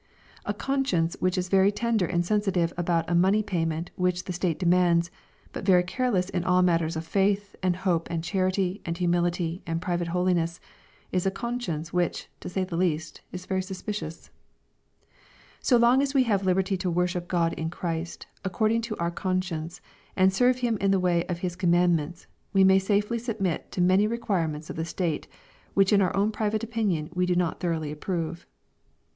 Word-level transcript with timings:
A 0.47 0.53
conscience 0.55 1.15
which 1.19 1.37
is 1.37 1.47
very 1.47 1.71
tender 1.71 2.07
and 2.07 2.25
sensitive 2.25 2.73
about 2.75 3.07
a 3.07 3.13
money 3.13 3.43
payment 3.43 3.91
which 3.95 4.23
the 4.23 4.33
state 4.33 4.57
demands, 4.57 5.11
but 5.53 5.63
very 5.63 5.83
careless 5.83 6.27
in 6.27 6.43
all 6.43 6.63
mattera 6.63 6.95
of 6.95 7.05
faith, 7.05 7.55
and 7.61 7.75
hope, 7.75 8.09
and 8.09 8.23
charity, 8.23 8.81
and 8.83 8.97
humility, 8.97 9.61
and 9.67 9.79
private 9.79 10.07
holiness, 10.07 10.59
is 11.11 11.27
a 11.27 11.29
conscience 11.29 11.93
which, 11.93 12.29
to 12.39 12.49
say 12.49 12.63
the 12.63 12.75
least, 12.75 13.21
is 13.31 13.45
very 13.45 13.61
suspicious. 13.61 14.31
So 15.59 15.77
long 15.77 16.01
as 16.01 16.15
we 16.15 16.23
have 16.23 16.45
liberty 16.47 16.77
to 16.77 16.89
worship 16.89 17.27
Grod 17.27 17.53
in 17.53 17.69
Christy 17.69 18.25
accord 18.43 18.71
ing 18.71 18.81
to 18.81 18.97
our 18.97 19.11
conscience, 19.11 19.81
and 20.15 20.31
to 20.31 20.35
serve 20.35 20.57
Him 20.65 20.77
in 20.81 20.89
the 20.89 20.99
way 20.99 21.27
of 21.27 21.41
His 21.45 21.55
com 21.55 21.73
mandments, 21.73 22.25
we 22.53 22.63
may 22.63 22.79
safely 22.79 23.19
submit 23.19 23.71
to 23.73 23.81
many 23.81 24.07
requirements 24.07 24.71
of 24.71 24.77
the 24.77 24.83
state, 24.83 25.27
which 25.75 25.93
in 25.93 26.01
our 26.01 26.15
own 26.17 26.31
private 26.31 26.63
opinion 26.63 27.11
we 27.13 27.27
do 27.27 27.35
not 27.35 27.59
thoroughly 27.59 27.91
approve. 27.91 28.47